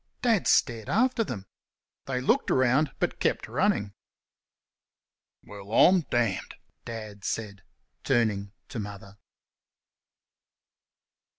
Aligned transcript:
Dad 0.23 0.47
stared 0.47 0.89
after 0.89 1.23
them. 1.23 1.45
They 2.07 2.21
looked 2.21 2.49
round, 2.49 2.91
but 2.97 3.19
kept 3.19 3.47
running. 3.47 3.93
"Well, 5.43 5.71
I'm 5.71 6.01
damned!" 6.09 6.55
Dad 6.85 7.23
said, 7.23 7.61
turning 8.03 8.51
to 8.69 8.79
Mother. 8.79 9.19